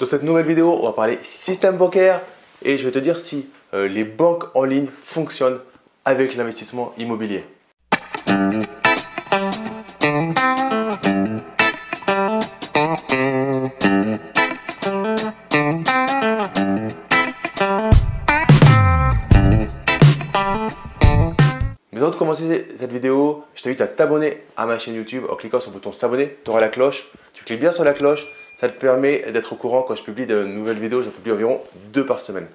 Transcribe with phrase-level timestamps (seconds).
[0.00, 2.20] Dans cette nouvelle vidéo, on va parler système bancaire
[2.64, 5.60] et je vais te dire si euh, les banques en ligne fonctionnent
[6.04, 7.44] avec l'investissement immobilier.
[21.92, 25.36] Mais avant de commencer cette vidéo, je t'invite à t'abonner à ma chaîne YouTube en
[25.36, 26.36] cliquant sur le bouton s'abonner.
[26.44, 27.08] Tu auras la cloche.
[27.32, 28.26] Tu cliques bien sur la cloche.
[28.64, 31.02] Ça te permet d'être au courant quand je publie de nouvelles vidéos.
[31.02, 31.60] Je publie environ
[31.92, 32.46] deux par semaine.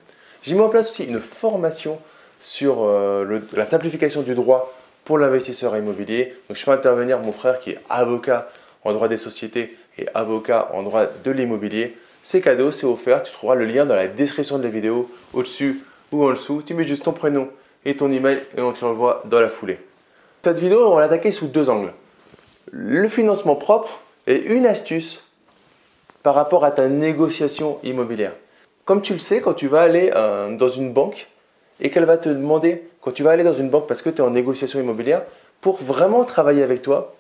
[0.42, 2.00] J'ai mis en place aussi une formation
[2.42, 4.76] sur euh, la simplification du droit
[5.06, 6.34] pour l'investisseur immobilier.
[6.48, 8.50] Donc, je fais intervenir mon frère qui est avocat
[8.84, 11.96] en droit des sociétés et avocat en droit de l'immobilier.
[12.24, 13.22] C'est cadeau, c'est offert.
[13.22, 16.64] Tu trouveras le lien dans la description de la vidéo, au-dessus ou en dessous.
[16.66, 17.50] Tu mets juste ton prénom
[17.86, 19.78] et ton email et on te l'envoie dans la foulée.
[20.42, 21.94] Cette vidéo, on va l'attaquer sous deux angles.
[22.72, 25.22] Le financement propre et une astuce
[26.24, 28.34] par rapport à ta négociation immobilière.
[28.86, 31.28] Comme tu le sais, quand tu vas aller euh, dans une banque
[31.80, 34.18] et qu'elle va te demander, quand tu vas aller dans une banque parce que tu
[34.18, 35.24] es en négociation immobilière,
[35.62, 37.14] pour vraiment travailler avec toi,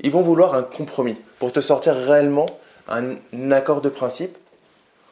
[0.00, 2.46] ils vont vouloir un compromis pour te sortir réellement
[2.88, 3.16] un
[3.50, 4.36] accord de principe.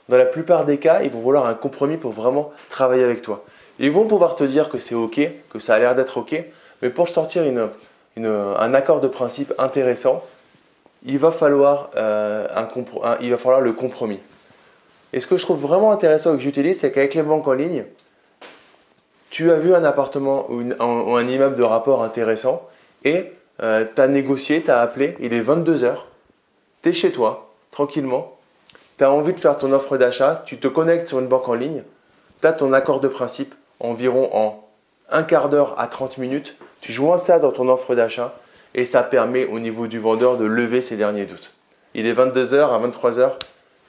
[0.09, 3.45] Dans la plupart des cas, ils vont vouloir un compromis pour vraiment travailler avec toi.
[3.79, 6.35] Ils vont pouvoir te dire que c'est OK, que ça a l'air d'être OK,
[6.83, 7.43] mais pour sortir
[8.17, 10.23] un accord de principe intéressant,
[11.05, 12.47] il va falloir, euh,
[13.21, 14.21] il va falloir le compromis.
[15.13, 17.53] Et ce que je trouve vraiment intéressant et que j'utilise, c'est qu'avec les banques en
[17.53, 17.85] ligne,
[19.31, 20.63] tu as vu un appartement ou,
[21.17, 22.69] un immeuble de rapport intéressant
[23.05, 25.97] et euh, tu as négocié, tu as appelé, il est 22h,
[26.83, 28.37] tu es chez toi, tranquillement,
[28.99, 31.55] tu as envie de faire ton offre d'achat, tu te connectes sur une banque en
[31.55, 31.83] ligne,
[32.41, 34.65] tu as ton accord de principe environ en
[35.11, 38.35] un quart d'heure à 30 minutes, tu joins ça dans ton offre d'achat
[38.77, 41.51] et ça permet au niveau du vendeur de lever ses derniers doutes.
[41.95, 43.33] Il est 22h à 23h,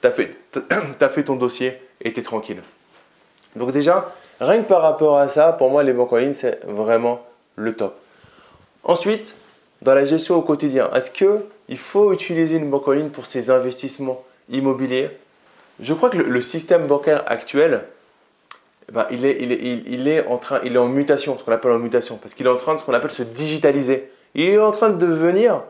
[0.00, 2.62] tu as, as, fait ton dossier et tu es tranquille.
[3.54, 6.64] Donc déjà, rien que par rapport à ça, pour moi, les banques en ligne, c'est
[6.64, 7.22] vraiment
[7.54, 7.96] le top.
[8.82, 9.34] Ensuite,
[9.82, 13.50] dans la gestion au quotidien, est-ce qu'il faut utiliser une banque en ligne pour ses
[13.50, 15.10] investissements immobiliers?
[15.80, 17.84] Je crois que le, système bancaire actuel,
[18.88, 21.44] eh ben, il, est, il, est, il, est en train, il est en mutation, ce
[21.44, 24.10] qu'on appelle en mutation, parce qu'il est en train de ce qu'on appelle se digitaliser
[24.38, 25.62] il est en train de devenir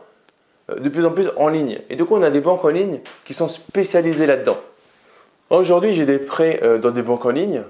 [0.69, 1.79] euh, de plus en plus en ligne.
[1.89, 4.57] Et du coup, on a des banques en ligne qui sont spécialisées là-dedans.
[5.49, 7.63] Aujourd'hui, j'ai des prêts euh, dans des banques en ligne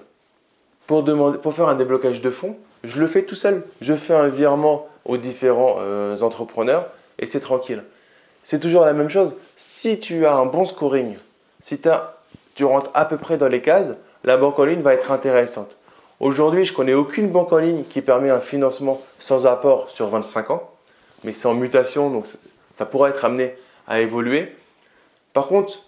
[0.88, 2.58] pour, demander, pour faire un déblocage de fonds.
[2.84, 3.64] Je le fais tout seul.
[3.82, 6.88] Je fais un virement aux différents euh, entrepreneurs
[7.18, 7.84] et c'est tranquille.
[8.44, 9.36] C'est toujours la même chose.
[9.56, 11.16] Si tu as un bon scoring,
[11.62, 11.80] si
[12.56, 13.94] tu rentres à peu près dans les cases,
[14.26, 15.78] la banque en ligne va être intéressante.
[16.20, 20.52] Aujourd'hui, je connais aucune banque en ligne qui permet un financement sans apport sur 25
[20.52, 20.69] ans
[21.24, 22.25] mais c'est en mutation, donc
[22.75, 23.53] ça pourrait être amené
[23.88, 24.56] à évoluer.
[25.34, 25.80] Par contre,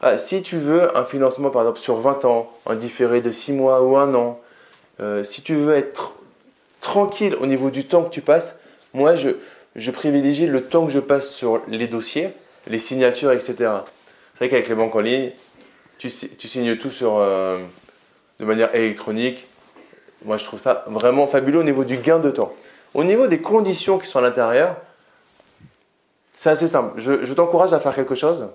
[0.00, 3.52] ah, si tu veux un financement par exemple sur 20 ans, un différé de 6
[3.52, 4.40] mois ou 1 an,
[5.00, 6.14] euh, si tu veux être
[6.80, 8.58] tranquille au niveau du temps que tu passes,
[8.92, 12.30] moi je, privilégie le temps que je passe sur les dossiers,
[12.66, 13.54] les signatures, etc.
[13.56, 15.30] C'est vrai qu'avec les banques en ligne,
[15.98, 17.58] tu, tu signes tout sur, euh,
[18.40, 19.46] de manière électronique.
[20.24, 22.52] Moi je trouve ça vraiment fabuleux au niveau du gain de temps.
[22.94, 24.76] Au niveau des conditions qui sont à l'intérieur,
[26.36, 27.00] c'est assez simple.
[27.00, 28.48] Je, t'encourage à faire quelque chose.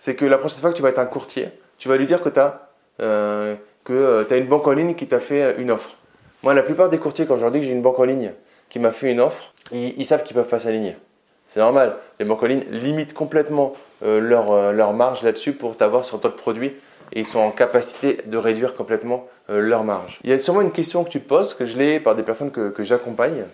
[0.00, 2.20] C'est que la prochaine fois que tu vas être un courtier, tu vas lui dire
[2.20, 2.68] que tu as,
[3.00, 3.54] euh,
[3.90, 5.90] euh, une banque en ligne qui t'a fait une offre.
[6.42, 8.32] Moi, la plupart des courtiers, quand je leur dis que j'ai une banque en ligne
[8.68, 10.96] qui m'a fait une offre, ils, savent qu'ils ne peuvent pas s'aligner.
[11.48, 11.96] C'est normal.
[12.18, 16.36] Les banques en ligne limitent complètement euh, leur, leur, marge là-dessus pour t'avoir sur d'autres
[16.36, 16.74] produits
[17.12, 20.18] et ils sont en capacité de réduire complètement leur marge.
[20.24, 22.50] Il y a sûrement une question que tu poses, que je l'ai par des personnes
[22.50, 23.46] que, que j'accompagne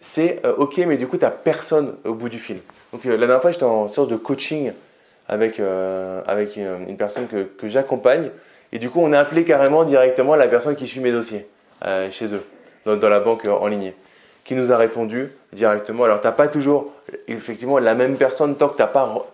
[0.00, 2.58] c'est euh, ok, mais du coup, tu n'as personne au bout du fil.
[2.92, 4.72] Donc, euh, la dernière fois, j'étais en sorte de coaching
[5.28, 8.30] avec, euh, avec une, personne que, que j'accompagne.
[8.72, 11.46] Et du coup, on a appelé carrément directement la personne qui suit mes dossiers
[12.10, 12.42] chez eux,
[12.84, 13.92] dans, la banque en ligne,
[14.44, 16.04] qui nous a répondu directement.
[16.04, 16.92] Alors, tu n'as pas toujours
[17.28, 19.26] effectivement la même personne tant que tu n'es pas,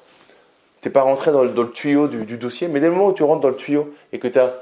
[0.93, 2.69] pas rentré dans le, tuyau du, dossier.
[2.69, 4.53] Mais dès le moment où tu rentres dans le tuyau et que tu as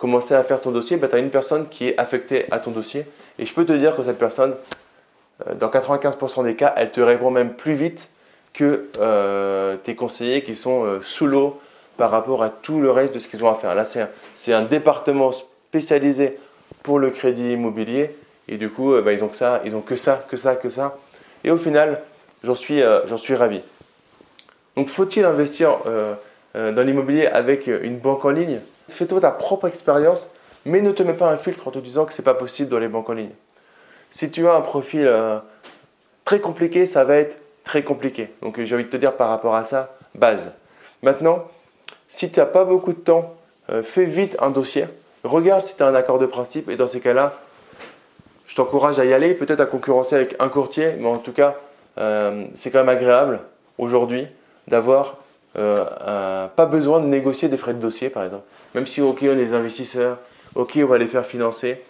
[0.00, 2.70] commencé à faire ton dossier, bah, tu as une personne qui est affectée à ton
[2.70, 3.04] dossier.
[3.38, 4.54] Et je peux te dire que cette personne,
[5.58, 8.08] dans 95% des cas, elle te répond même plus vite
[8.52, 11.60] que euh, tes conseillers qui sont euh, sous l'eau
[11.96, 13.74] par rapport à tout le reste de ce qu'ils ont à faire.
[13.74, 16.38] Là, c'est un, département spécialisé
[16.82, 18.16] pour le crédit immobilier
[18.48, 20.70] et du coup, bah, ils ont que ça, ils ont que ça, que ça, que
[20.70, 20.96] ça.
[21.44, 22.00] Et au final,
[22.42, 22.82] j'en suis,
[23.16, 23.60] suis ravi.
[24.76, 25.78] Donc, faut-il investir
[26.54, 28.60] dans l'immobilier avec une banque en ligne?
[28.88, 30.30] Fais-toi ta propre expérience,
[30.64, 32.70] mais ne te mets pas un filtre en te disant que ce n'est pas possible
[32.70, 33.30] dans les banques en ligne.
[34.10, 35.38] Si tu as un profil euh,
[36.24, 38.30] très compliqué, ça va être très compliqué.
[38.42, 40.52] Donc j'ai envie de te dire par rapport à ça, base.
[41.02, 41.46] Maintenant,
[42.08, 43.36] Si tu n'as pas beaucoup de temps,
[43.70, 44.86] euh, fais vite un dossier.
[45.22, 47.34] Regarde si tu as un accord de principe et dans ces cas-là,
[48.48, 51.54] je t'encourage à y aller, peut-être à concurrencer avec un courtier, mais en tout cas,
[51.98, 53.38] euh, c'est quand même agréable
[53.78, 54.26] aujourd'hui
[54.66, 55.18] d'avoir
[55.56, 58.44] euh, pas besoin de négocier des frais de dossier, par exemple.
[58.74, 60.18] Même si, ok, on est des investisseurs,
[60.56, 61.80] ok, on va les faire financer,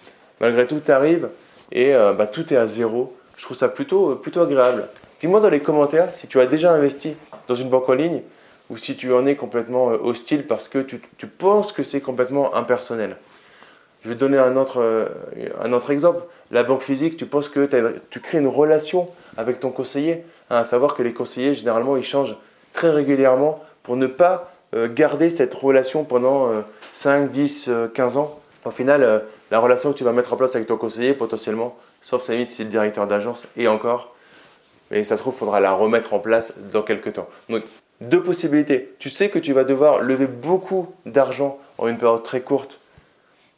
[0.40, 1.30] malgré tout, tu arrives
[1.72, 3.16] et bah, tout est à zéro.
[3.36, 4.88] Je trouve ça plutôt, plutôt agréable.
[5.20, 7.14] Dis-moi dans les commentaires si tu as déjà investi
[7.46, 8.22] dans une banque en ligne
[8.70, 12.54] ou si tu en es complètement euh, hostile parce que tu, penses que c'est complètement
[12.54, 13.16] impersonnel.
[14.02, 15.06] Je vais te donner un autre, euh,
[15.60, 16.22] un autre exemple.
[16.50, 17.68] La banque physique, tu penses que
[18.08, 19.06] tu crées une relation
[19.36, 22.36] avec ton conseiller, hein, à savoir que les conseillers, généralement, ils changent
[22.72, 26.48] très régulièrement pour ne pas euh, garder cette relation pendant
[26.94, 28.40] 5, 10, 15 ans.
[28.64, 32.22] Au final, la relation que tu vas mettre en place avec ton conseiller, potentiellement, sauf
[32.22, 34.14] si c'est le directeur d'agence, et encore,
[34.90, 37.28] mais ça se trouve, il faudra la remettre en place dans quelques temps.
[37.48, 37.62] Donc,
[38.00, 38.94] deux possibilités.
[38.98, 42.80] Tu sais que tu vas devoir lever beaucoup d'argent en une période très courte.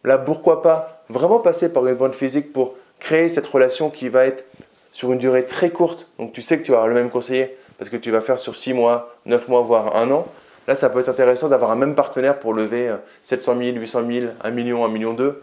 [0.04, 4.26] Là, pourquoi pas vraiment passer par une bonne physique pour créer cette relation qui va
[4.26, 4.44] être
[4.90, 6.08] sur une durée très courte.
[6.18, 8.38] Donc, tu sais que tu vas avoir le même conseiller parce que tu vas faire
[8.38, 10.26] sur 6 mois, 9 mois, voire un an.
[10.68, 14.26] Là, ça peut être intéressant d'avoir un même partenaire pour lever 700 000, 800 000,
[14.42, 15.42] 1 million, 1 million 2.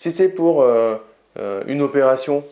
[0.00, 0.96] Si c'est pour euh,
[1.38, 2.42] euh, une opération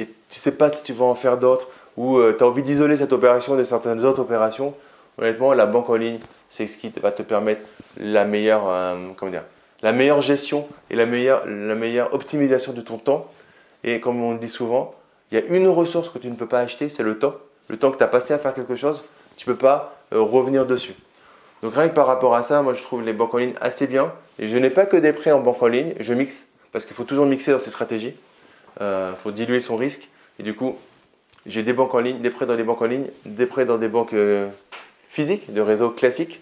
[0.00, 2.46] et tu ne sais pas si tu vas en faire d'autres, ou euh, tu as
[2.48, 4.74] envie d'isoler cette opération de certaines autres opérations,
[5.16, 6.18] honnêtement, la banque en ligne,
[6.50, 7.60] c'est ce qui va te permettre
[8.00, 9.44] la meilleure, comment dire,
[9.80, 13.30] la meilleure gestion et la meilleure, la meilleure optimisation de ton temps.
[13.84, 14.92] Et comme on le dit souvent,
[15.30, 17.36] il y a une ressource que tu ne peux pas acheter, c'est le temps.
[17.68, 19.04] Le temps que tu as passé à faire quelque chose,
[19.36, 20.94] tu ne peux pas revenir dessus.
[21.62, 23.86] Donc rien que par rapport à ça, moi je trouve les banques en ligne assez
[23.86, 24.12] bien.
[24.40, 26.47] Et je n'ai pas que des prêts en banque en ligne, je mixe,
[26.78, 28.14] parce qu'il faut toujours mixer dans ces stratégies.
[28.80, 30.08] Il faut diluer son risque.
[30.38, 30.76] Et du coup,
[31.44, 33.78] j'ai des banques en ligne, des prêts dans des banques en ligne, des prêts dans
[33.78, 34.46] des banques euh,
[35.08, 36.40] physiques, de réseaux classiques.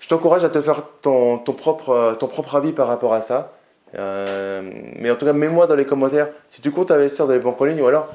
[0.00, 3.54] Je t'encourage à te faire ton, propre, euh, ton propre avis par rapport à ça.
[3.94, 7.38] Euh, mais en tout cas, mets-moi dans les commentaires si tu comptes investir dans les
[7.38, 8.12] banques en ligne ou alors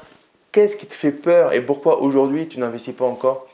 [0.52, 3.48] qu'est-ce qui te fait peur et pourquoi aujourd'hui tu n'investis pas encore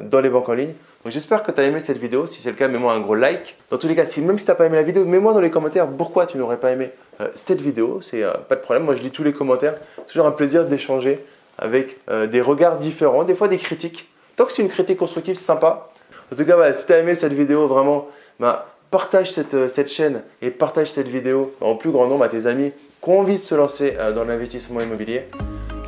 [0.00, 0.72] dans les banques en ligne?
[1.06, 2.26] J'espère que tu as aimé cette vidéo.
[2.26, 3.56] Si c'est le cas, mets-moi un gros like.
[3.70, 5.50] Dans tous les cas, même si tu n'as pas aimé la vidéo, mets-moi dans les
[5.50, 6.90] commentaires pourquoi tu n'aurais pas aimé
[7.34, 8.00] cette vidéo.
[8.02, 8.84] C'est pas de problème.
[8.84, 9.74] Moi, je lis tous les commentaires.
[9.98, 11.20] C'est toujours un plaisir d'échanger
[11.58, 14.08] avec euh, des regards différents, des fois des critiques.
[14.36, 15.90] Tant que c'est une critique constructive, c'est sympa.
[16.32, 18.08] En tout cas, si tu as aimé cette vidéo, vraiment,
[18.40, 22.28] bah, partage cette, euh, cette, chaîne et partage cette vidéo en plus grand nombre à
[22.28, 22.72] tes amis
[23.02, 25.24] qui ont envie de se lancer euh, dans l'investissement immobilier.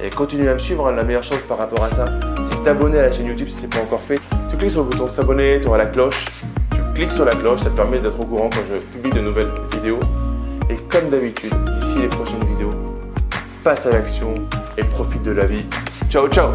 [0.02, 0.86] Et continue à me suivre.
[0.86, 2.06] Hein, la meilleure chose par rapport à ça,
[2.48, 4.20] c'est de t'abonner à la chaîne YouTube si ce n'est pas encore fait.
[4.50, 6.24] Tu cliques sur le bouton s'abonner, tu auras la cloche.
[6.70, 9.20] Tu cliques sur la cloche, ça te permet d'être au courant quand je publie de
[9.20, 10.00] nouvelles vidéos.
[10.70, 12.74] Et comme d'habitude, d'ici les prochaines vidéos,
[13.62, 14.34] passe à l'action
[14.78, 15.64] et profite de la vie.
[16.08, 16.50] Ciao, ciao